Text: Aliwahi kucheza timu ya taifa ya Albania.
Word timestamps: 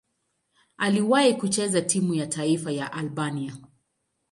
Aliwahi 0.77 1.33
kucheza 1.33 1.81
timu 1.81 2.13
ya 2.13 2.27
taifa 2.27 2.71
ya 2.71 2.93
Albania. 2.93 3.57